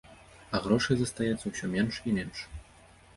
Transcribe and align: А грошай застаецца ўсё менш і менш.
А 0.59 0.61
грошай 0.63 0.97
застаецца 1.01 1.45
ўсё 1.51 1.69
менш 1.75 1.99
і 2.13 2.15
менш. 2.17 2.39